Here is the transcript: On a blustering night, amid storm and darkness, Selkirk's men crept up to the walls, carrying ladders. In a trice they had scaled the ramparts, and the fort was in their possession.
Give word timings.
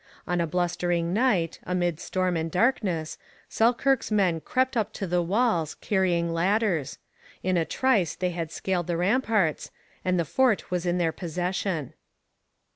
On 0.25 0.41
a 0.41 0.47
blustering 0.47 1.13
night, 1.13 1.59
amid 1.61 1.99
storm 1.99 2.35
and 2.35 2.49
darkness, 2.49 3.19
Selkirk's 3.49 4.09
men 4.09 4.41
crept 4.41 4.75
up 4.75 4.91
to 4.93 5.05
the 5.05 5.21
walls, 5.21 5.75
carrying 5.75 6.33
ladders. 6.33 6.97
In 7.43 7.55
a 7.55 7.65
trice 7.65 8.15
they 8.15 8.31
had 8.31 8.51
scaled 8.51 8.87
the 8.87 8.97
ramparts, 8.97 9.69
and 10.03 10.19
the 10.19 10.25
fort 10.25 10.71
was 10.71 10.87
in 10.87 10.97
their 10.97 11.11
possession. 11.11 11.93